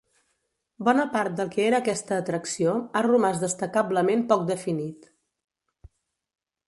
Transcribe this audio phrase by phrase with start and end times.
[0.87, 5.11] Bona part del que era aquesta atracció ha romàs destacablement poc definit.